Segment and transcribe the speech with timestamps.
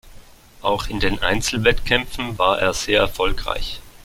[0.63, 3.81] Auch in den Einzelwettkämpfen war er sehr erfolgreich.